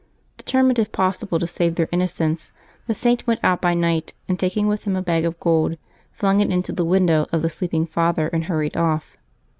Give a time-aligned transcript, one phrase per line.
[0.37, 2.51] Determined, if possible, to save their innocence,
[2.87, 5.77] the .Saint went out by night, and, taking with him a bag of gold,
[6.11, 9.19] flung it into the window of the sleeping father and hurried off.